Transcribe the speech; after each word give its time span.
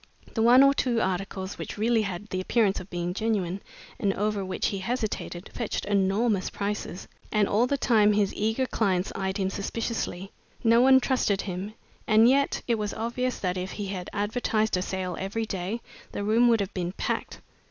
The 0.33 0.41
one 0.41 0.63
or 0.63 0.73
two 0.73 0.99
articles 0.99 1.59
which 1.59 1.77
really 1.77 2.01
had 2.01 2.27
the 2.29 2.41
appearance 2.41 2.79
of 2.79 2.89
being 2.89 3.13
genuine, 3.13 3.61
and 3.99 4.11
over 4.15 4.43
which 4.43 4.65
he 4.69 4.79
hesitated, 4.79 5.51
fetched 5.53 5.85
enormous 5.85 6.49
prices, 6.49 7.07
and 7.31 7.47
all 7.47 7.67
the 7.67 7.77
time 7.77 8.13
his 8.13 8.33
eager 8.33 8.65
clients 8.65 9.11
eyed 9.13 9.37
him 9.37 9.51
suspiciously. 9.51 10.31
No 10.63 10.81
one 10.81 10.99
trusted 11.01 11.41
him, 11.41 11.75
and 12.07 12.27
yet 12.27 12.63
it 12.67 12.79
was 12.79 12.95
obvious 12.95 13.37
that 13.41 13.57
if 13.57 13.73
he 13.73 13.85
had 13.89 14.09
advertised 14.11 14.75
a 14.75 14.81
sale 14.81 15.15
every 15.19 15.45
day, 15.45 15.81
the 16.13 16.23
room 16.23 16.47
would 16.47 16.61
have 16.61 16.73
been 16.73 16.93
packed. 16.93 17.39